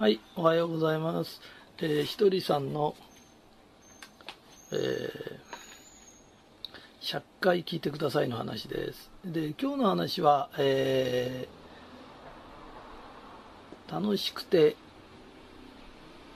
[0.00, 1.42] はい、おはようございます。
[1.76, 2.94] えーひとりさんの、
[4.72, 5.38] えー
[7.02, 9.10] 100回聞いてくださいの話です。
[9.26, 14.74] で、今日の話は、えー楽しくて、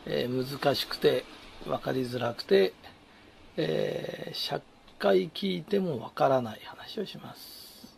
[0.05, 1.25] えー難しくて、
[1.67, 2.75] わかりづらくて、
[3.57, 4.61] え100
[4.99, 7.97] 回聞いてもわからない話をします。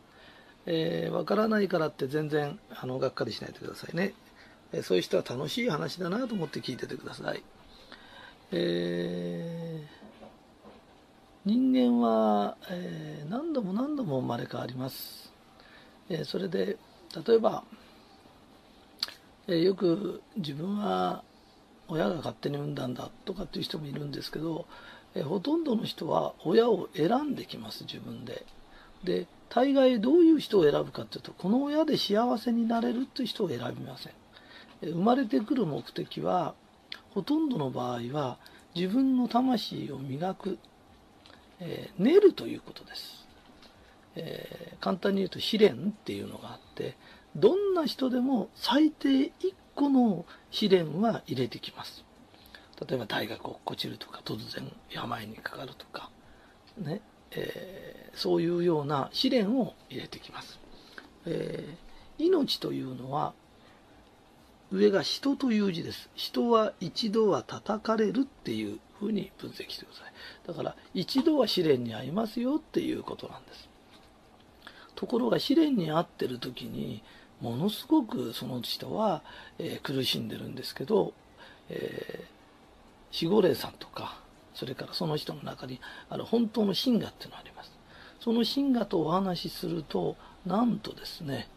[0.66, 4.14] えーわからないからって全然、あの、がっかりしないでくださいね。
[4.72, 7.42] えそういう人は楽しい話だなと思って聞いててください。
[8.52, 9.96] えー
[11.44, 15.32] 人間は、えー何度も何度も生まれ変わります。
[16.08, 16.76] えーそれで、
[17.26, 17.62] 例えば、
[19.48, 21.22] えよく自分は
[21.88, 24.66] 親が勝手に産んだんだとかっていう人もいるんですけど、
[25.14, 28.44] えほとんどの人は親を選んできます、自分で。
[29.04, 34.12] で、大概どういう人を選ぶかっていうと、この親で幸せになれるっていう人を選びません。
[34.90, 36.54] 生まれてくる目的は、
[37.10, 38.38] ほとんどの場合は
[38.74, 40.58] 自分の魂を磨く、
[41.60, 43.26] えー練るということです。
[44.16, 46.96] えー簡単に言うと試練っていうのがあって、
[47.34, 49.32] どんな人でも最低1
[49.74, 52.04] 個の試練は入れてきます。
[52.86, 56.10] 例えば大学を落っこちるとか、突然病にかかるとか、
[56.78, 57.00] ね、
[57.32, 60.58] えーそういうような試練を入れてきます。
[61.26, 61.86] えー
[62.18, 63.34] 命というのは、
[64.72, 66.08] 上が人という字です。
[66.14, 70.12] 人は一度は叩かれるっていうふうに分析してください。
[70.46, 73.68] だから、一度は試練に遭いますよっていうことなんです。
[74.94, 77.02] ところが試練に遭ってる時に、
[77.40, 79.22] ものすごくその人は、
[79.58, 81.12] えー苦しんでるんですけど、
[81.68, 84.20] えー、守護霊さんとか、
[84.54, 87.70] それからその人の中にある本当の真我っていうのがあります。
[88.20, 91.48] その真我とお話しすると、なんとですね、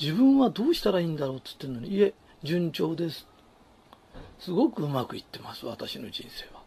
[0.00, 3.26] 自分はどうしたらいいんだろうって言ってるのに、いえ、順調です。
[4.40, 6.62] すごくうまくいってます、私の人生は。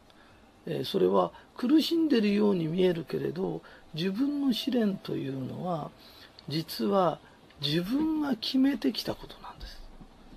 [0.66, 3.62] えーそれは苦しんでるように見えるけれど、
[3.94, 5.92] 自分の試練というのは、
[6.50, 7.20] 実は
[7.62, 9.82] 自分が決めてきたことなんです。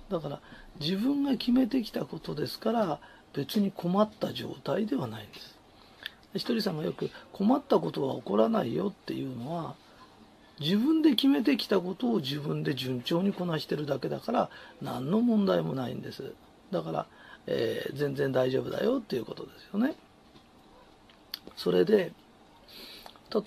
[0.09, 0.41] だから、
[0.79, 2.99] 自分が決めてきたことですから、
[3.33, 5.57] 別に困った状態ではないんです。
[6.35, 9.75] ひとりさんがよく困ったことは起こらないよっていうのは、
[10.61, 14.49] 自分で決めてきたことを自分で順調にこなしてるだけだから
[14.81, 16.33] 何の問題もないんです。
[16.71, 17.07] だから、
[17.47, 19.95] えー全然大丈夫だよっていうことですよね。
[21.57, 22.13] それで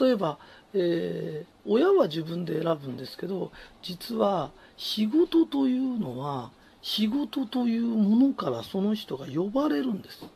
[0.01, 0.39] 例えば、
[0.75, 3.51] えー親は自分で選ぶんですけど
[3.81, 6.51] 実は仕事というのは
[6.83, 10.27] 仕事というものからその人が呼ばれるんです。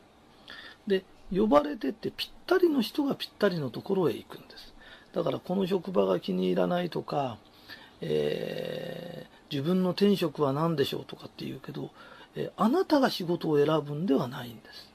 [0.87, 4.73] で呼ばれてってぴったりの人がぴったりのところへ行くんです。
[5.13, 7.37] だからこの職場が気に入らないとか、
[8.01, 11.89] えー自分の転職は何でしょうとかって言うけど、
[12.35, 14.89] えーあなたが仕事を選ぶんではないんです。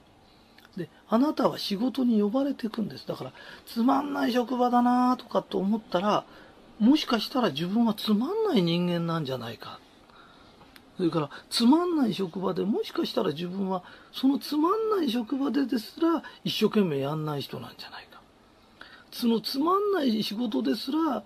[0.77, 3.07] で、あなたは仕事に呼ばれていくんです。
[3.07, 3.33] だから、
[3.65, 6.25] つまんない職場だなとかと思ったら、
[6.79, 9.79] もしかしたら自分はつまんない人間なんじゃないか。
[10.97, 13.83] それから、つまんない職場でもしかしたら自分は、
[14.13, 18.14] そのつまんない職場でですら、一生懸命やんない人なんじゃないか。
[19.15, 21.23] そのつまんない仕事ですら、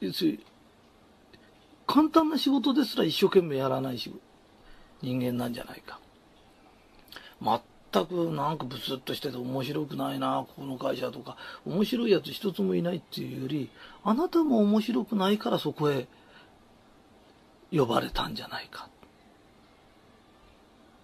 [0.00, 0.40] 要するに
[1.86, 4.10] 簡単な仕事ですら一生懸命やらないし
[5.02, 6.00] 人間なんじゃないか。
[7.42, 11.36] 全くなんかブスッとしてて面白くないな、ここの会社とか、
[11.66, 13.68] 面白いやつ一つもいないっていうより、
[14.02, 16.08] あなたも面白くないからそこへ
[17.70, 18.88] 呼ばれたんじゃないか。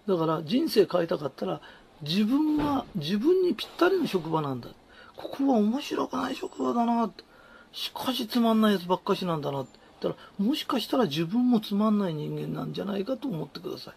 [0.07, 1.61] だから人生変えたかったら、
[2.01, 4.69] 自分は自分にぴったりの職場なんだ。
[5.15, 7.11] ここは面白くない職場だな。
[7.71, 13.93] しかしつまんないやつばっかしなんだなって言ったら、もしかしたら自分もつまんない人間なんじゃないかと思ってくださ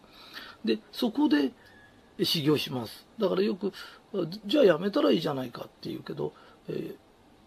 [0.64, 0.68] い。
[0.68, 1.52] で、そこで
[2.22, 3.06] 修行します。
[3.18, 3.72] だからよく、
[4.46, 6.32] じゃあやめたらいいじゃないかって言うけど、
[6.68, 6.94] えー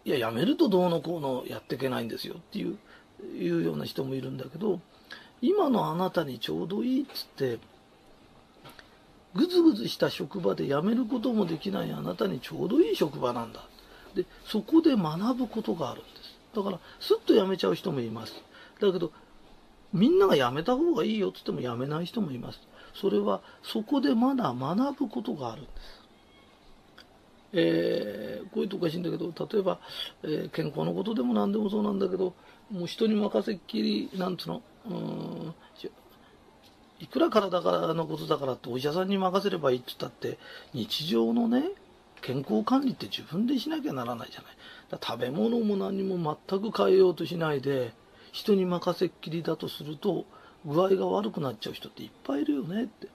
[0.06, 2.78] いや、やめるとどうのこうのやっていけないんですよっていう、
[3.38, 4.80] いうような人もいるんだけど、
[5.42, 7.60] 今のあなたにちょうどいいっつって、
[9.36, 13.68] ぐずぐずした職場で辞めることもできないあなたにちょうどいい職場なんだ。
[14.16, 16.56] で、そこで学ぶことがあるんです。
[16.56, 18.34] だから、すっと辞めちゃう人もいます。
[18.80, 19.12] だけど、
[19.94, 22.60] みんなが辞めた方がいいよって言っても辞めない人もいます。
[22.96, 26.00] それは、そこでまだ学ぶことがあるんです。
[27.52, 29.80] えーこういうとおかしいんだけど、例えば、
[30.24, 32.34] えー健康のことでも何でもそうなんだけど、
[32.72, 35.54] もう人に任せっきり、なんつうの、うん
[37.00, 40.38] いくら体からのことだからってお医者さんに任せればいいって言ったって、
[40.74, 41.64] 日常のね、
[42.22, 44.52] 健康管理って自分でしなきゃならないじゃない。
[44.90, 47.94] だ食べ物も何も全く変えようとしないで、
[48.32, 50.26] 人に任せっきりだとすると、
[50.66, 53.08] 具合が悪くなっちゃう人っていっぱいいるよねって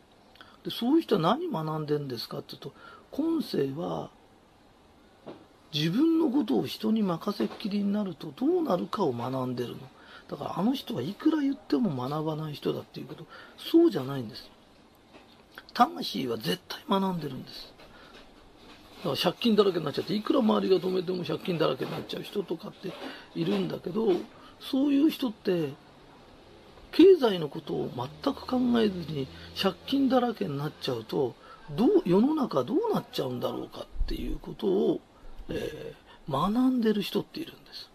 [0.64, 2.72] でそういう人は何学んでんですかって言うと
[3.10, 4.10] 今世は
[5.72, 9.76] 自分のことを人に任せっきりになるとどうなるかを学んでるの
[10.28, 13.26] だからあの人はいくら言っても学ばない人だっていうけど
[13.58, 14.50] そうじゃないんです。
[15.74, 17.74] 魂は絶対学んでるんです。
[19.04, 22.92] だから借金だらけになっちゃっていくら周りが止めても借金だらけになっちゃう人とかって
[23.34, 24.08] いるんだけど
[24.60, 25.74] そういう人って
[26.92, 29.28] 経済のことを全く考えずに
[29.60, 31.34] 借金だらけになっちゃうと
[31.76, 35.00] どう世の中どうなっちゃうんだろうかっていうことを、
[35.48, 37.90] えー、学んでる人っているんです。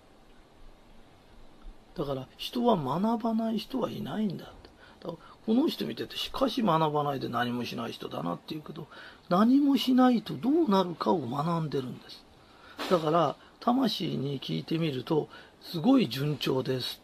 [1.95, 4.45] だから人は学ばない人はいないんだ
[5.01, 5.12] だ
[5.45, 8.88] この人見ててしかし学ばないで何もしない人だなっていうけど
[9.30, 12.24] 何もしないとどうなるかを学んでるんです。
[12.89, 15.30] だから魂に聞いてみると
[15.62, 17.01] すごい順調です。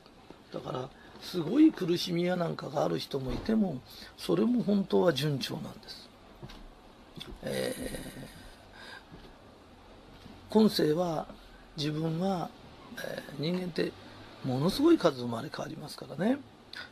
[0.53, 0.89] だから
[1.21, 3.81] すごい苦しみやなんかがある人もいても
[4.17, 6.09] それも本当は順調なんです、
[7.43, 11.27] えー、今世は
[11.77, 12.49] 自分は、
[12.97, 13.91] えー、人間って
[14.45, 16.37] ものすごい数生まれ変わりますからね。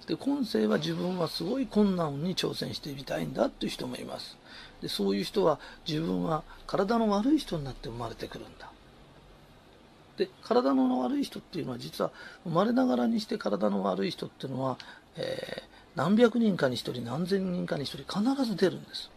[0.08, 4.38] で今世は自分はすごい困難に挑戦してみたいんだっていう人もいます。
[4.82, 8.72] でそういう人は自分は体の悪い人になって生まれてくるんだ。
[10.18, 12.12] で体の悪い人っていうのは実は
[12.44, 14.78] 生まれながらにして体の悪い人っていうのは、
[15.16, 15.64] えー、
[15.96, 19.10] 何百人かに1人何千人かに1人必ず出るんです。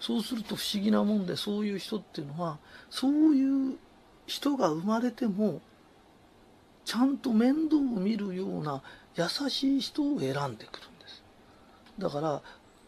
[0.00, 2.58] そうすると不思議なもんでそういう人っていうのは
[2.90, 3.76] そういう
[4.26, 5.60] 人が生まれても
[6.86, 8.80] ちゃんと面倒を見るような
[9.16, 11.22] 優しい人を選んでくるんです。
[11.98, 12.42] だから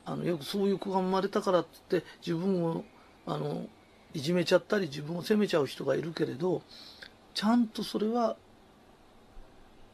[0.07, 2.85] あのよくそういう子が生まれたからってって自分を
[3.27, 3.67] あの
[4.15, 6.63] いじめちゃったり自分を責めちゃう人がいるけれど
[7.35, 8.37] ちゃんとそれは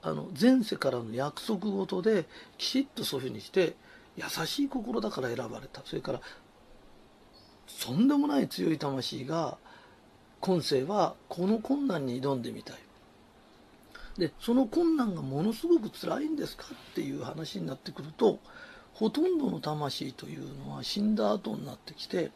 [0.03, 2.27] あの前世からの約束事で
[2.59, 3.75] きちっとそういうふうにして
[4.17, 5.81] 優しい心だから選ばれた。
[5.85, 6.21] それから
[7.83, 9.57] とんでもない強い魂が
[10.41, 12.77] 今世はこの困難に挑んでみたい。
[14.19, 18.39] でその困難がものすごく辛いんですかっていう話になってくると
[18.93, 22.31] ほとんどの魂というのは死んだ後になってきて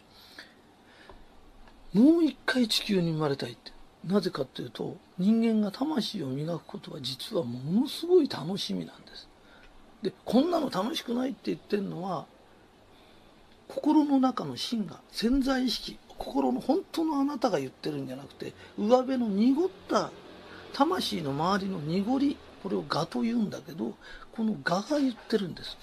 [1.95, 3.73] もう一回地球に生まれたいって
[4.05, 9.29] なぜかっていうと人間が魂を磨くことは実はものすごい楽しみなんです。
[10.03, 12.27] でこんなの楽しくないって言ってるのは
[13.67, 20.11] 心の中の芯が潜在意識心の本当のあなたが言ってるんじゃなくて上辺の濁った
[20.73, 23.95] 魂の周りの濁りこれを我と言うんだけど
[24.33, 25.77] この我が言ってるんです。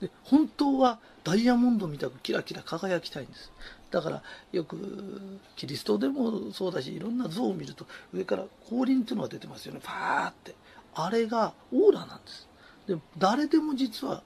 [0.00, 3.50] で本当はダイヤモンドみたくキラキラ輝きたいんです。
[3.90, 10.54] だからよくキリストでもそうだしいろんな像を見ると上から降臨っていうのが出てますよねパーって
[10.94, 12.48] あれがオーラなんです
[12.86, 14.22] で誰でも実は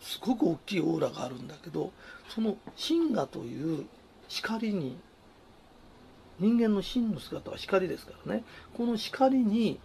[0.00, 1.92] すごく大きいオーラがあるんだけど
[2.28, 3.86] その真我という
[4.28, 4.96] 光に
[6.40, 8.44] 人間の真の姿は光ですからね。
[8.76, 9.78] この光に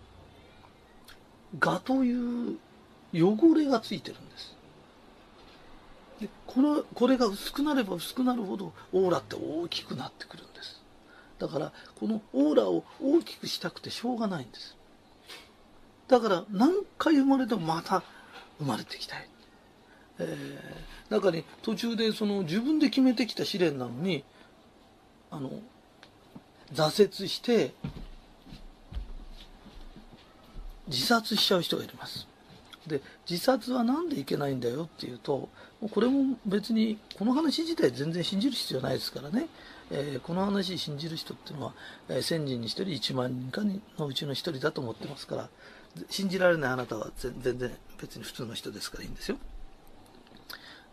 [1.63, 2.57] 我という
[3.13, 4.55] 汚れがついてるんです。
[6.19, 10.81] でこのこれが薄くなれば薄くなるほどオーラって大きくなってくるんです。
[11.39, 14.77] だからこのオーラを大きくしたくてしょうがないんです。
[16.07, 18.03] だから何回生まれてもまた
[18.59, 19.27] 生まれてきたい、
[20.19, 24.23] えー、中に途中でその自分で決めてきた試練なのに
[25.31, 25.49] あの
[26.73, 27.73] 挫折して
[30.87, 32.27] 自殺しちゃう人がいます。
[32.87, 35.49] で自殺は何でいけないんだよっていうと
[35.91, 39.47] これも別にこの話自体全然信じる必要ないですからね、
[39.91, 41.73] えー、この話信じる人っていうのは、
[42.09, 43.61] えー、1000人に1人1万人か
[43.97, 45.49] のうちの1人だと思ってますから
[46.09, 49.37] 信じられないあなたは全然別に普通の人ですからいいんですよ、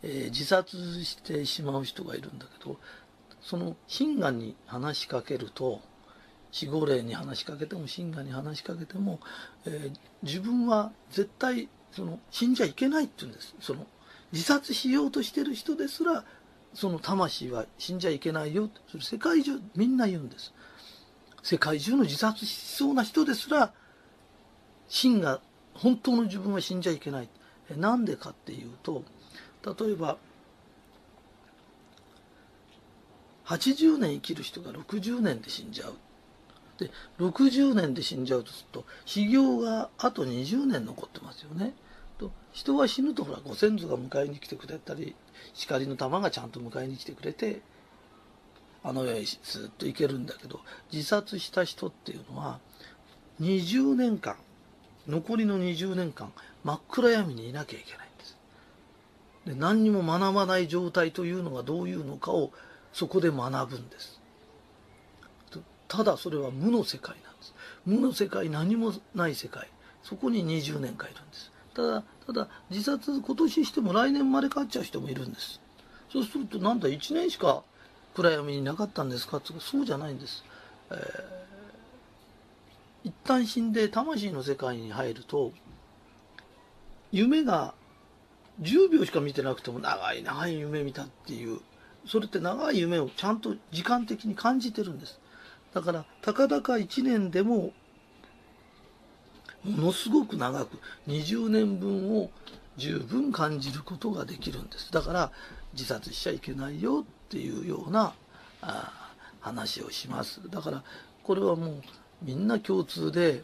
[0.03, 2.79] えー、自殺してしまう人がいるんだけど
[3.43, 5.81] その心眼に話しかけると
[6.53, 9.21] 死後霊に話しかけても心眼に話しかけても、
[9.67, 9.91] え
[10.23, 13.55] 自分は絶対その死んじゃいけないって言うんです。
[13.61, 13.87] その
[14.33, 16.25] 自殺しようとしてる人ですら
[16.75, 18.69] その魂は死んじゃいけないよ。
[18.91, 20.53] それ世界中みんな言うんです。
[21.43, 23.73] 世界中の自殺しそうな人ですら
[24.89, 25.41] 真が
[25.75, 27.29] 本当の自分は死んじゃいけない。
[27.77, 29.03] なんでかっていうと
[29.65, 30.19] 例えば
[33.47, 35.95] 80年生きる人が60年で死んじゃう
[36.79, 41.75] で60年で死んじゃうとすると修行があと20年残ってますよね。
[42.19, 45.15] と人は死ぬとほらご先祖が迎えに来てくれたり
[45.55, 47.61] 光の玉がちゃんと迎えに来てくれて
[48.85, 50.61] あの世へずっと行けるんだけど
[50.93, 52.59] 自殺した人っていうのは
[53.41, 54.37] 20年間
[55.09, 56.33] 残りの20年間
[56.65, 58.37] 真っ暗闇にいなきゃいけないんです
[59.47, 62.53] で何にも学ばない状態というのがどういうのかを
[62.93, 64.21] そこで学ぶんです。
[65.89, 67.55] ただそれは無の世界なんです。
[67.85, 69.69] 無の世界何もない世界。
[70.03, 71.53] そこに20年間いるんです。
[71.75, 75.61] ただただ自殺今年しても来年生まれ変わっちゃう人もいるんです。
[76.11, 77.63] そうするとなんだ1年しか
[78.15, 79.39] 暗闇になかったんですか？
[79.39, 80.45] ってそうじゃないんです、
[80.91, 80.99] えー、
[83.09, 85.53] 一旦死んで魂の世界に入ると
[87.11, 87.75] 夢が
[88.61, 91.61] 10秒しか見てなくても長い長い夢見たっていう
[92.07, 95.21] それって長い夢をちゃんと時間的に感じてるんです。
[95.73, 97.73] だからたかだか1年でも
[99.65, 102.31] ものすごく長く20年分を
[102.77, 104.91] 十分感じることができるんです。
[104.93, 105.33] だから
[105.73, 108.13] 自殺しちゃいけないよっていうような
[108.61, 110.41] あ話をします。
[110.51, 110.83] だから
[111.23, 111.83] これはもう
[112.23, 113.43] みんな共通で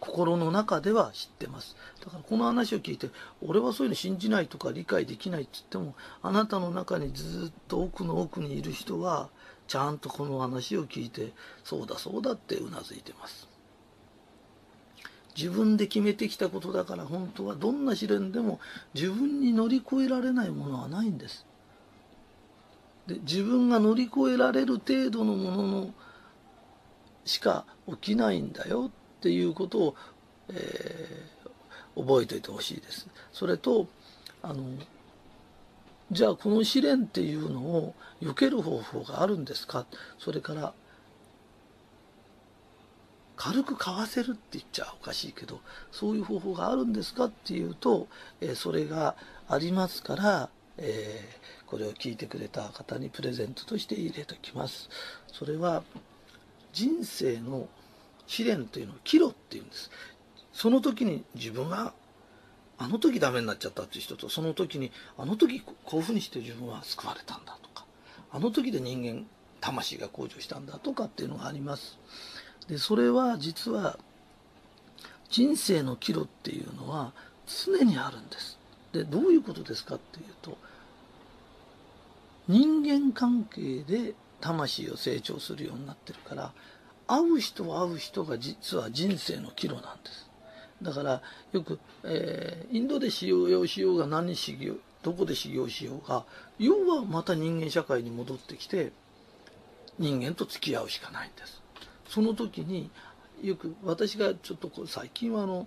[0.00, 1.76] 心の中では知ってます。
[2.04, 3.10] だからこの話を聞いて
[3.42, 9.28] 俺はそういうの信じないとか理解できないって言ってもあなたの中にずっと奥の奥にいる人は
[9.68, 13.46] ちゃんとこの話を聞いてそうだそうだってうなずいてます。
[15.36, 18.58] 自分で決めてきたことだから本当はどんな試練でも
[18.94, 21.46] 自分に乗り越えられないものはないんです。
[23.06, 25.94] で自分が乗り越えられる程度のものの
[27.24, 29.94] しか起きないんだよっていうことを、
[30.48, 33.06] えー、覚えておいてほしいです。
[33.32, 33.86] それと
[34.42, 34.64] あの
[36.10, 39.84] じゃあこの試練っていうのを避ける方法があるんですか？
[40.18, 40.72] それから
[43.36, 45.60] 軽く買わせるって言っちゃおかしいけど
[45.92, 47.26] そういう方法があるんですか？
[47.26, 48.08] っていうと、
[48.40, 49.16] えー、それが
[49.48, 50.48] ありますから、
[50.78, 54.88] えー、これを聞いてくれた方にプレゼントとして入れておきます。
[55.30, 55.84] それは
[56.72, 57.68] 人生の
[58.30, 59.90] 試練というのを切ろっていうんです。
[60.52, 61.92] その時に自分が
[62.78, 67.84] あの時ダメになっちゃったっていう人とその時にあの時こういうふうにして自分は救われたんだとか
[68.30, 69.26] あの時で人間
[69.60, 71.98] 魂が向上したんだとかっていうのがあります。
[72.68, 73.98] でそれは実は
[75.28, 77.12] 人生の岐路っていうのは
[77.66, 78.60] 常にあるんです。
[78.92, 80.56] でどういうことですかっていうと
[82.46, 86.52] 人間関係で魂を成長するようになってるから
[87.10, 90.30] 会う人は会う人が実は人生の岐路なんです。
[90.80, 96.24] だからよく、えー、インドで修行しようが何修行どこで修行しようが
[96.58, 98.92] 要はまた人間社会に戻ってきて
[99.98, 101.60] 人間と付き合うしかないんです。
[102.08, 102.90] その時に
[103.42, 105.66] よく私がちょっとこう最近はあの、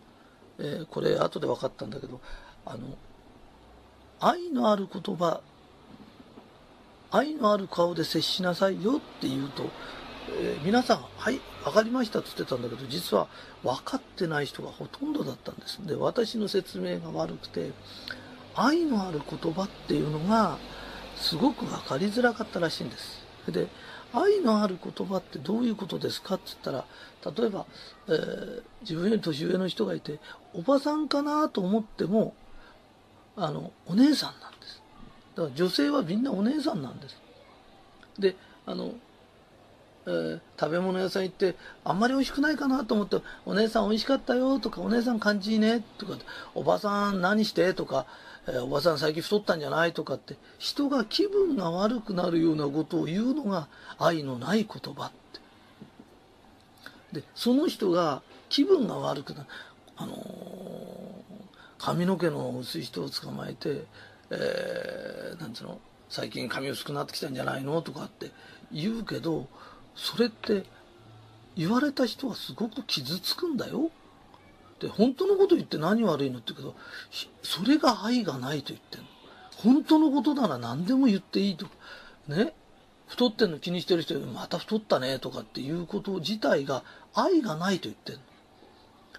[0.60, 2.22] えー、これ後で分かったんだけど
[2.66, 2.98] あの
[4.20, 5.42] 愛のある言葉
[7.12, 9.70] 愛のある顔で接しなさいよって言うと
[10.30, 13.28] えー、皆さん、はい、分かりましたって言ってたんだけど、実は
[13.64, 15.86] 分かってない人がほとんどだったんです。
[15.86, 17.72] で、私の説明が悪くて、
[18.56, 20.58] 愛のある言葉っていうのが、
[21.16, 23.24] すごく分かりづらかったらしいんです。
[23.48, 23.68] で、
[24.14, 26.86] 愛のある言葉ってどういうことですかって言ったら、
[27.36, 27.66] 例えば、
[28.08, 30.20] えー、自分より年上の人がいて、
[30.54, 32.36] おばさんかなと思っても、
[33.36, 34.82] あの、お姉さんなんです。
[35.36, 37.18] だから女性はみんなお姉さんなんです。
[38.20, 38.94] で、あの、
[40.06, 46.18] えー、食べ物屋さん行ってあんまり美味しくないかなと思って「お姉さん美味しかったよ」とか「お姉さん感じいいね」とか
[46.56, 48.06] 「おばさん何して?」とか、
[48.48, 53.68] えー、おばさん最近太ったんじゃない?」とかって人が気分が悪くなるようなことを言うのが
[53.98, 55.12] 愛のない言葉っ
[57.12, 57.22] て。
[57.22, 59.48] でその人が気分が悪くなる
[59.96, 60.18] あのー、
[61.78, 63.86] 髪の毛の薄い人を捕まえて、
[64.32, 65.80] えー、なんつうの
[66.10, 68.32] 最近髪薄くなってきたんじゃないのとかって
[68.72, 69.48] 言うけど
[69.96, 70.64] それって
[71.56, 73.92] 言われた人はすごく傷つくんだよ？
[74.80, 76.76] で、本当のこと言って何悪いのって言うけど、
[77.42, 79.08] それが愛がないと言ってんの。
[79.58, 81.68] 本当のことなら何でも言っていいと。
[82.28, 82.54] ね？
[83.08, 86.84] 太ってんの気にしてる人よりまた太ったねとかっていうこと自体が
[87.14, 88.22] 愛がないと言ってんの。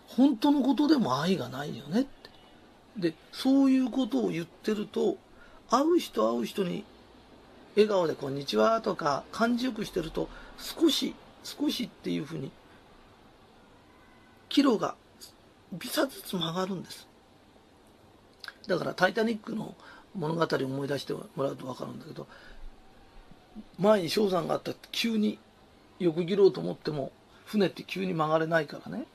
[0.08, 3.10] 本当のことでも愛がないよねって。
[3.10, 5.16] で、そういうことを言ってると、
[5.70, 6.84] 会う人会う人に
[7.76, 10.28] 笑顔でこんにちはとか感じよくしてると
[10.58, 12.52] 少し少しっていうふうに
[14.48, 14.94] キロが
[15.72, 17.08] 微差ずつ曲がるんです。
[18.68, 19.74] だから「タイタニック」の
[20.14, 22.28] 物語を思い出してもらうと分かるんだけど
[23.78, 25.38] 前に氷山があったって急に
[25.98, 27.10] 横切ろうと思っても
[27.44, 29.06] 船って急に曲がれないからね。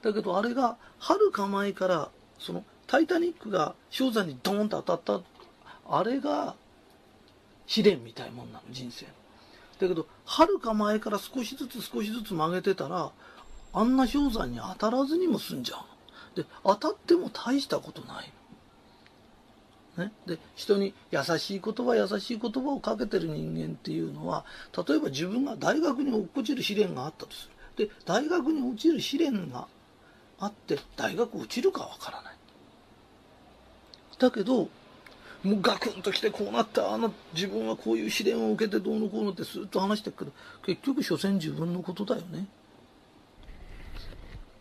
[0.00, 6.56] だけどあれがはるか前からその「タイタニック」が氷山にドーンと当たったあれが
[7.66, 9.12] 試練みたいもんなの人生の。
[9.80, 13.10] だけど、はるか前から少しずつ少しずつ曲げてたら、
[13.72, 15.78] あんな氷山に当たらずにも済んじゃう。
[16.34, 18.32] で当たっても大したことない
[19.96, 24.44] ね、で人に優しい言葉優しい言葉をかけてる人間っていうのは
[24.76, 29.68] 例えば自分が大学に落っこちる試練があったとするで大学に落ちる試練が
[30.40, 32.36] あって大学落ちるかわからない
[34.18, 34.68] だけど
[35.44, 36.92] もうガクンときてこうなった。
[36.92, 40.16] あの自分はこういう試練を受けてどうのこうのってずっと話してる。
[40.18, 40.32] けど
[40.64, 42.46] 結局所詮自分のことだよね。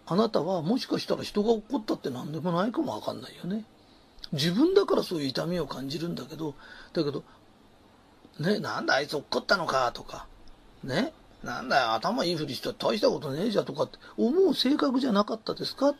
[0.05, 3.63] あなたはもしかしたら人が怒ったって何でもないかもわかんないよね。
[4.33, 6.55] 自分だからそういう痛みを感じるんだけど
[6.91, 7.23] だけど
[8.39, 10.27] ねなんだあいつ怒ったのかとか
[10.83, 11.13] ね
[11.43, 15.99] なんだよ頭いいふりして大したことねえじゃとかって思う性格じゃなかったですかって。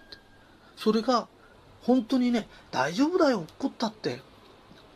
[0.76, 1.28] それが
[1.84, 4.22] 本当にね大丈夫だよ怒ったって。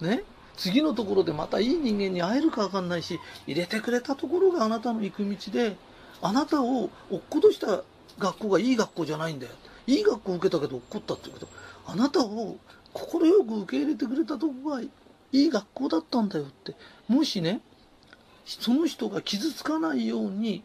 [0.02, 0.24] ね。
[0.56, 5.76] 次のところでまたいい人間に会えるか分かんないし入れてくれたところがあなたの行く道で
[6.22, 7.84] あなたを落っことした
[8.18, 9.52] 学校がいい学校じゃないんだよ。
[9.86, 11.52] いい学校受けたけど落っこったって言うけど
[11.86, 12.58] あなたを
[12.94, 14.90] 快く受け入れてくれたとこがい
[15.32, 16.76] い学校だったんだよって。
[17.08, 17.62] もしね
[18.46, 20.64] その人が傷つかないように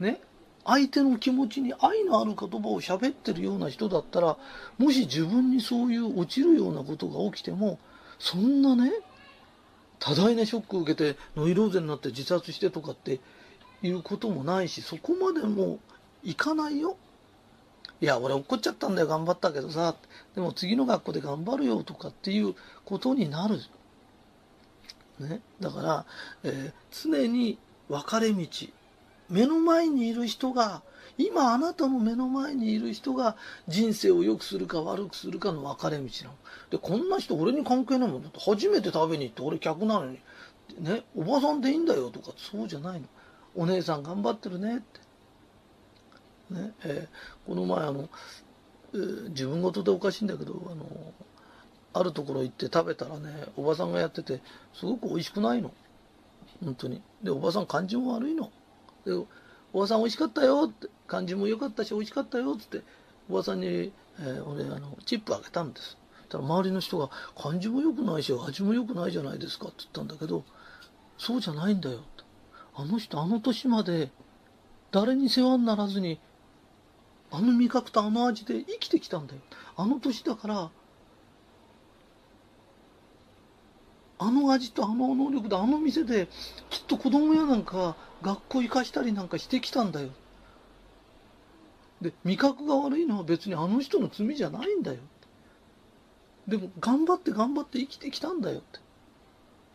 [0.00, 0.20] ね
[0.66, 4.36] 相手の気持ちに愛のある言葉を喋ってるような人だったら
[4.78, 7.78] もし自分にそういう落ちるようなことが起きても
[8.18, 8.90] そんなね
[10.00, 13.20] 多大なショックを受けてノイローゼになって自殺してとかって
[13.82, 15.78] いうこともないしそこまでも
[16.22, 16.96] いかないよ。
[18.00, 19.94] いや俺怒っちゃったんだよ頑張ったけどさ
[20.34, 22.54] でも次の学校で頑張るよとかっていう
[22.84, 23.58] ことになる。
[25.18, 26.06] ね、だから、
[26.42, 27.58] えー、常に
[27.88, 28.46] 分かれ道
[29.28, 30.82] 目の前にいる人が
[31.18, 33.36] 今あなたの目の前にいる人が
[33.68, 36.34] 人生を良くするか悪くするかの分かれ道なの。
[36.70, 40.18] でこんな人俺に関係ないもんだって初めて食べに行って俺客なのに
[40.78, 43.06] ねおばさんでいいんだよとかそうじゃないの。
[43.54, 45.06] お姉さん頑張ってるねって。
[46.50, 48.08] ねえー、この前あの、
[48.92, 50.86] えー、自分事でおかしいんだけどあの
[51.92, 54.40] あるところ行って食べたらねおばさんがやってて
[54.74, 55.72] すごく美味しくないの
[56.62, 58.50] 本当にでおばさん感じも悪いの
[59.06, 59.12] で
[59.72, 62.82] おばさん美味しかったよって感じも良かったし美味しかったよっつって
[63.30, 65.96] おばさんに、えー、俺あのチップあげたんです。
[66.28, 67.08] たら周りの人が
[67.40, 70.44] 「感じも良くないし味も良くないじゃないですか」って言ったんだけど
[71.18, 72.24] 「そうじゃないんだよ」って。
[72.74, 74.10] あの人あの年まで
[74.90, 76.18] 誰に世話にならずに
[77.30, 79.40] あの味覚とあの味で生きてきたんだよ。
[79.76, 80.70] あの年だから
[84.18, 86.28] あの味とあの能力であの店で
[86.70, 90.10] きっと子供やなんか学校行かしたりなんかしてきたんだよ。
[92.00, 94.98] で味覚が悪いのは別にあの人の罪じゃないんだよ。
[96.46, 98.80] でも頑張って頑張って生きてきたんだよって。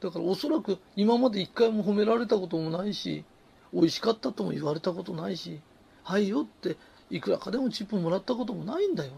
[0.01, 3.23] だからおそらく今まで一回も褒められたこともないし
[3.71, 5.62] 美味しかったとも言われたことないし
[6.04, 6.77] はいよって
[7.12, 9.15] いくらかでもチップもらったこともないんだよっ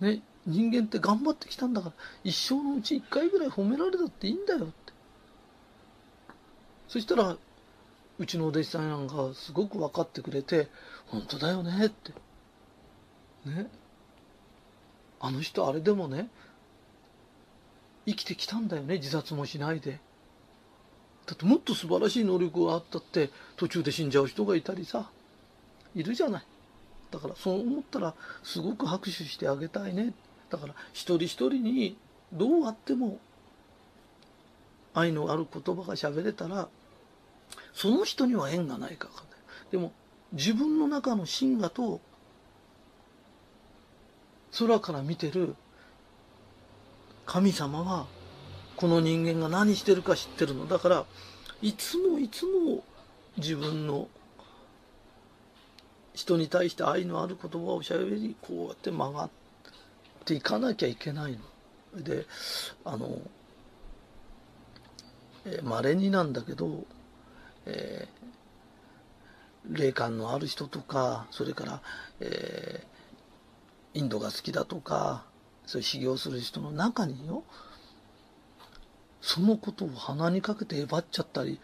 [0.00, 0.06] て。
[0.06, 4.92] ね人間って頑張ってきたんだから一生のうち一回ぐらい褒められたっていいんだよって
[6.88, 7.36] そしたら
[8.18, 10.68] うちのお弟子さんなんかすごく分かってくれて
[11.06, 12.12] 本当だよねって。
[13.44, 13.68] ね。
[15.20, 16.28] あの人あれでもね
[18.06, 20.00] 生きてきたんだよね自殺もしないで。
[21.26, 25.10] だってもっと素晴らしい能力があったって途中で死んじゃう人がいたりさ
[25.94, 26.46] いるじゃない。
[27.10, 30.14] だからそう思ったらすごく拍手してあげたいね。
[30.50, 31.96] だから一人一人に
[32.32, 33.18] どうあっても
[34.94, 36.68] 愛のある言葉が喋れたら
[37.76, 39.24] その人には縁がないかかんない
[39.70, 39.92] でも
[40.32, 42.00] 自分の中の真我と
[44.58, 45.54] 空から見てる
[47.26, 48.06] 神様は
[48.76, 51.04] この人間が何してるか知ってるのだから
[51.62, 52.82] いつもいつも
[53.36, 54.08] 自分の
[56.14, 59.46] 人に対して愛のある言葉をしゃべりこうやって曲がって
[60.22, 61.38] っていかなきゃいけない
[61.94, 62.02] の。
[62.02, 62.26] で
[62.84, 63.20] あの
[65.62, 66.84] まれ、になんだけど、
[67.66, 71.82] えー、霊感のある人とかそれから、
[72.20, 75.24] えー、インドが好きだとか
[75.66, 77.42] そういう修行する人の中によ
[79.20, 81.60] そのことを鼻にかけてえばっちゃったり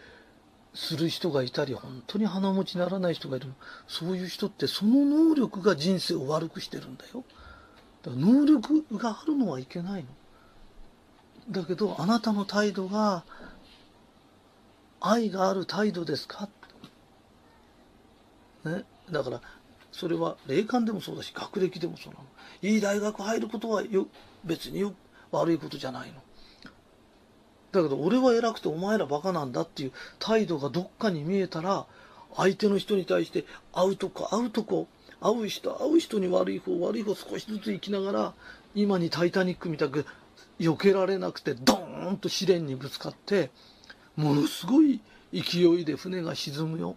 [0.75, 3.47] する人がいたり本当に鼻持ちならない人がいる
[3.87, 7.25] そういう人ってその能力が人生を悪くしてるんだよ
[8.03, 8.27] だから。
[8.27, 10.09] 能力があるのはいけないの。
[11.51, 13.25] だけどあなたの態度が
[15.05, 16.49] 愛がある態度ですか？
[18.65, 19.43] ね、だから
[19.91, 22.27] それは霊感でもそうだし学歴でもそうなの。
[22.63, 24.07] いい大学入ることはよ
[24.45, 24.95] 別によ
[25.33, 26.15] 悪いことじゃないの。
[27.73, 31.87] だけど俺は偉くてお前らバカなんだっていう態度がどっかに見えたら
[32.37, 34.87] 相手の人に対して会うとこ会うとこ
[35.21, 38.35] 会う人会う人に悪い方悪い方少しずつ生きながら
[38.75, 40.07] 今に「タイタニック」みたく
[40.61, 43.51] 避けられなくてドーンと試練にぶつかって
[44.17, 45.01] ものすごい
[45.33, 46.97] 勢いで船が沈むよ。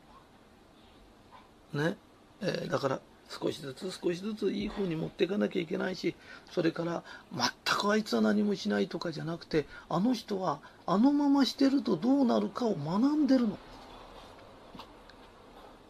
[1.73, 1.97] ね、
[2.41, 2.99] えー、だから
[3.29, 6.15] 少しずつ少しずついい方に持っていかなきゃいけないし
[6.51, 13.57] それから全くあいつは何もしないとかじゃなくてあの人はあのまましてるとどうなるかを学んでるの。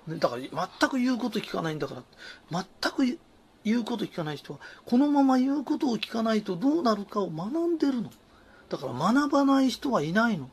[0.07, 0.41] ね、だから
[0.79, 2.03] 全く言うこと聞かないんだから
[2.51, 3.19] 全く
[3.63, 8.11] 言うこと聞かない人はこのまま言うことを聞かないとどうなるかを学んでるの。
[8.69, 10.49] だから学ばない人はいないの。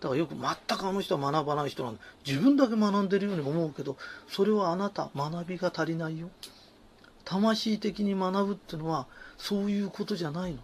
[0.00, 2.00] だからよく全くあの人は学ばない人なんだ。
[2.26, 3.96] 自分だけ学んでるように思うけど、
[4.28, 6.28] それはあなた学びが足りないよ。
[7.24, 9.06] 魂的に学ぶっていうのは
[9.38, 10.58] そういうことじゃないの。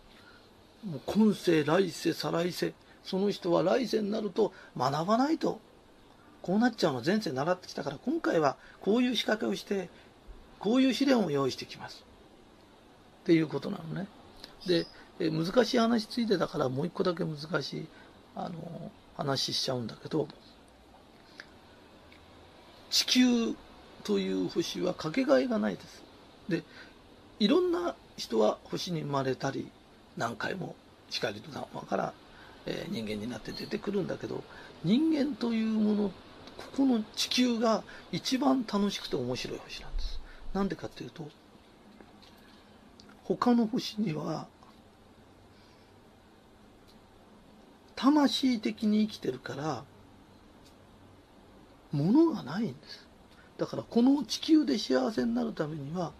[0.84, 2.74] もう今世、来世、再来世。
[3.02, 5.60] その人は来世になると学ばないと。
[6.42, 9.90] こうなっちゃうの前世習ってきたから今回はこういう仕掛けをして
[10.58, 12.04] こういう試練を用意してきます。
[13.22, 14.08] っていうことなのね。
[14.66, 14.86] で、
[15.18, 17.88] 難しい話ついてだからもう一個だけ難しい
[18.34, 18.90] あの
[19.20, 20.28] 話しちゃうんだけど
[22.88, 23.54] 地球
[24.02, 26.02] という星はかけがえがないです。
[26.48, 26.62] で
[27.38, 29.70] いろんな人は星に生まれたり
[30.16, 30.74] 何回も
[31.10, 32.12] 光と談話から、
[32.64, 34.42] えー、人間になって出てくるんだけど
[34.84, 36.08] 人間というもの
[36.56, 40.20] ここの地球が一番楽しくて面白い星なんです。
[40.54, 41.28] なんでかっていうと
[43.24, 44.46] 他の星には
[48.00, 49.84] 魂的に生きてるから
[51.92, 53.06] ものがないんです
[53.58, 56.12] だからこの地球で幸せになるためには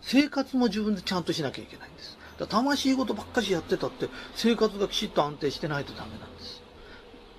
[0.00, 6.62] 生活も自分でちゃんとしなきゃいけないんですだ魂ごとばっかしやってたって生活がきちっと安定してないとダメなんです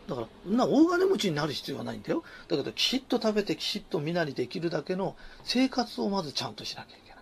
[0.09, 2.23] だから、な大金持ちになる必要はないんだよ。
[2.47, 7.19] だけど、きちっと食べて、きちっと皆にできるだけの生活をまずちゃんとしなきゃいけない。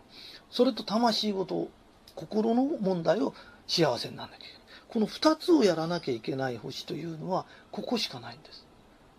[0.49, 1.67] それと魂ごと、
[2.15, 3.33] 心の問題を
[3.67, 4.66] 幸せにならなきゃいけない。
[4.89, 8.65] この2つをやらなきゃいけない星というのはここしかないんです。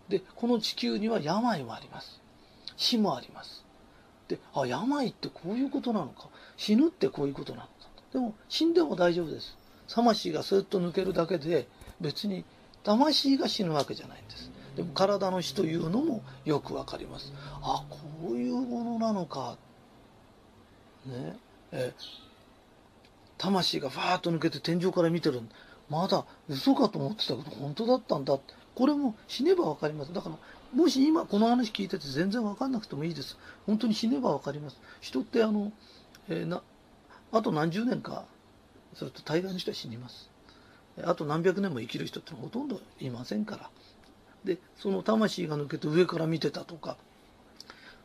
[0.09, 2.19] でこの地球には病もあります。
[2.75, 3.63] 死もあります。
[4.27, 6.27] であ病ってこういうことなのか。
[6.57, 7.69] 死ぬってこういうことなのか。
[8.13, 9.55] でも死んでも大丈夫です。
[9.87, 11.67] 魂がスーッと抜けるだけで
[12.01, 12.45] 別に
[12.83, 14.51] 魂が死ぬわけじゃないんです。
[14.75, 17.33] でも体の死というのもよくわかります。
[17.61, 17.97] あこ
[18.31, 19.57] ういうものなのか。
[21.05, 21.37] ね。
[21.71, 21.93] え
[23.39, 25.41] 魂がファーッと抜けて天井から見てる。
[25.89, 28.37] まだ嘘かと思ってたけど本当だったんだ。
[28.75, 30.13] これも死ねば分かります。
[30.13, 30.37] だから
[30.73, 33.37] もし今この話聞いてて全然分かんなくてもいいです。
[33.65, 34.77] 本当に死ねば分かります。
[35.01, 35.71] 人ってあの、
[36.27, 36.61] えー、な
[37.31, 38.25] あと何十年か
[38.93, 40.29] すると大概の人は死にます。
[41.01, 43.69] あと何百年も生きる人ってほとんどいませんから。
[44.43, 46.97] でその魂が抜けて上から見てたとか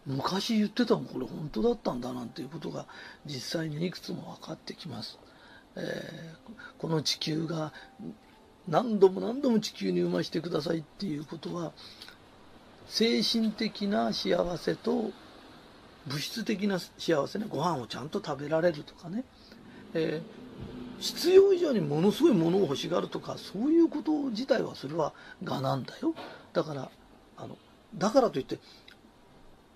[0.07, 2.87] 昔言ってたもこれ本当だったんだなんていうことが
[3.25, 5.19] 実際にいくつも分かってきます。
[5.77, 7.73] えー、この地球が
[8.69, 11.73] 何度も何度も地球に生ましてくださいっていうことは
[12.87, 15.11] 精神的な幸せと
[16.07, 19.25] 物質的な幸せねご飯をちゃんと食べられるとかね、
[19.95, 25.13] えー、必要以上にものすごいものを欲しがるとかそういうこと自体はそれは
[25.45, 26.15] 我なんだよ
[26.53, 26.91] だから
[27.37, 27.57] あの
[27.97, 28.59] だからといって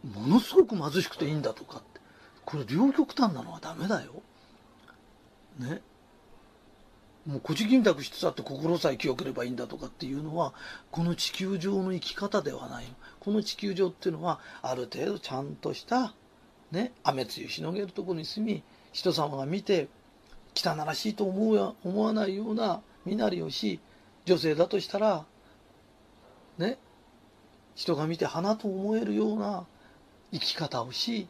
[0.05, 2.01] ものすごく貧しくていいんだとかって
[2.45, 4.23] これ両極端なのはダメだよ。
[5.59, 5.83] ね。
[7.27, 10.55] もうじ金託してたって心さえ清ければいいんだとかっていうのは
[10.91, 12.87] この地球上の生き方ではない
[13.21, 16.15] この地球上っていうのはある程度ちゃんとした
[16.73, 19.89] ね雨露しのげるところに住み人様が見て
[20.55, 23.79] 汚らしいと思うや思わないような身なりをし
[24.25, 25.27] 女性だとしたら
[26.57, 26.79] ね
[27.75, 29.67] 人が見て花と思えるような
[30.33, 31.29] 生き方をし、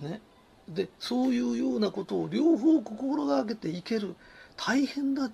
[0.00, 0.20] ね、
[0.68, 4.16] でそういうようなことを両方心がけていける
[4.56, 5.30] 大変だっ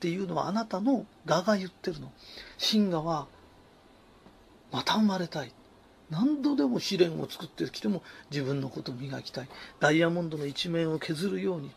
[0.00, 2.10] ていうのはあなたの我が言ってるの。
[2.58, 3.28] 真我は
[4.72, 5.52] また生まれたい。
[6.10, 9.48] 何度でも試練を作ってきても自分のことを磨きたい。
[9.80, 11.70] ダイヤモンドの一面を削るように、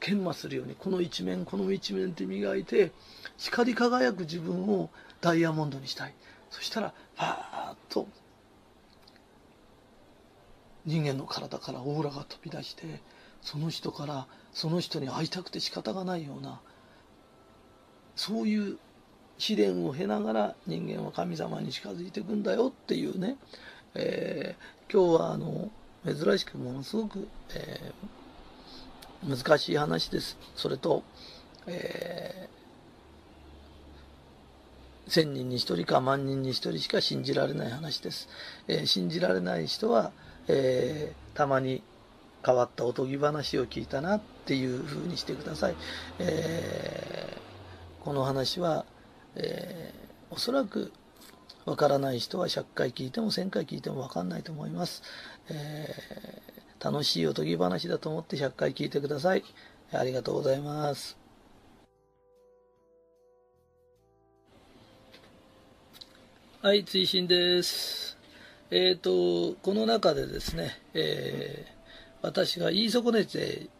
[0.00, 2.92] 研磨するように、この一面、この一面って磨いて、
[3.38, 4.90] 光り輝く自分を
[5.20, 6.14] ダイヤモンドにしたい。
[6.50, 8.06] そしたらファーッと
[10.86, 13.00] 人間の体からオーラが飛び出して
[13.42, 16.60] その人からその人に会いたくて仕方がないような
[18.16, 18.78] そういう
[19.38, 23.36] 試練を経ながら人間は神様に近づいていくんだよっていうね、
[23.94, 25.70] えー、今日はあの
[26.04, 30.36] 珍しくものすごく、えー、難しい話です。
[30.56, 31.02] それと、
[31.66, 32.59] えー
[35.10, 38.28] 1000人に1人か万人に1人しか信じられない話です。
[38.68, 40.12] えー、信じられない人は、
[40.46, 41.82] えー、たまに
[42.46, 45.74] 変わったおとぎ話を聞いたなっていうふうにしてください。
[46.20, 48.86] えー、この話は、
[49.34, 50.92] えー、おそらく
[51.66, 55.02] わからない人は100回聞いても1000回聞いてもわかんないと思います。
[55.48, 59.42] えー、楽しいおとぎ話だと思って100回聞いてください。
[59.92, 61.19] ありがとうございます。
[66.62, 68.18] はい、追伸です。
[68.70, 73.70] えっ、ー、と、この中でですね、えー、私が言い損ねて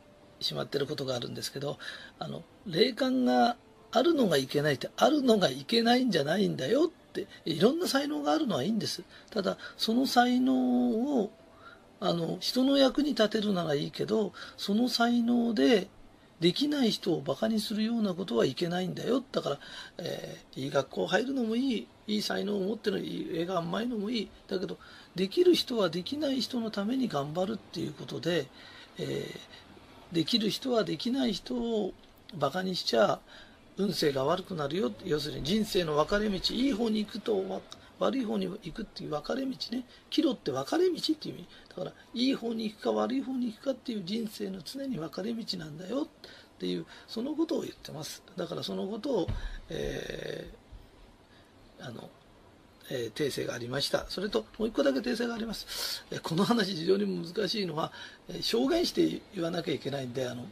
[0.40, 1.77] しまってることがあるんですけど、
[2.19, 3.59] あの、霊感が
[3.93, 9.03] あるのがいけないって、あるのがいけないんじゃないんだよって、いろんな才能があるのはいいんです。
[9.31, 11.31] ただ、その才能を、
[12.01, 15.88] あの、人の役に立てるならいいけど、その才能で、
[16.40, 19.22] できない人をバカにするようなことはいけないんだよ。
[19.31, 19.59] だから、
[19.98, 24.29] えー、いい学校入るのもいい、いい才能を持ってるいい絵があんまいのもいい。
[24.48, 24.79] だけど、
[25.14, 28.46] できる人はできない人のために頑張るっていうことで、
[28.98, 31.92] えー、できる人はできない人を
[32.35, 33.20] バカにしちゃ
[33.76, 34.92] 運勢が悪くなるよ。
[35.05, 37.35] 要するに人生の分かれ道、いい方に行くと
[38.01, 39.85] 悪い方に行くっていう分かれ道ね。
[40.09, 41.49] 岐路って分かれ道っていう意味。
[41.69, 46.07] だから、いい方に行くか悪い方に行くかっていう人生の常に分かれ道なんだよっ
[46.59, 48.23] ていう、そのことを言ってます。
[48.37, 49.29] だからそのことを、
[49.69, 52.09] えー、あの、
[52.91, 54.07] えー、訂正がありました。
[54.09, 56.03] それと、もう一個だけ訂正があります。
[56.11, 57.93] えー、この話非常に難しいのは、
[58.29, 60.47] えー、証言して言わなきゃいけないんで、あの、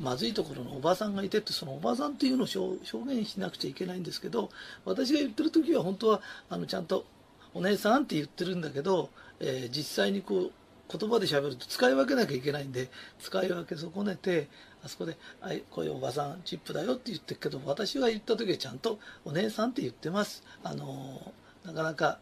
[0.00, 4.48] まずいところのおばさんがいてってそのおばさんっていうのを証言しなくちゃいけないんですけど
[4.86, 7.04] 私が言ってる時は本当はあのちゃんと
[7.52, 9.10] 「お姉さん」って言ってるんだけど、
[9.40, 10.52] えー、実際にこう
[10.98, 14.48] 言葉で喋ると使い分けなきゃいけないんで使い分け損ねて
[14.82, 20.42] あそこで「はいこういうおばさんチップだよ」って言ってるけど私が言った時はちゃんと「お姉さん」って言ってます。
[20.64, 22.18] あのー、なかなか、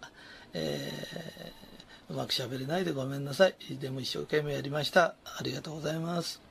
[0.52, 3.54] えー、うまく喋れないでごめんなさい。
[3.76, 5.14] でも一生懸命やりました。
[5.24, 6.47] ありがとうございます。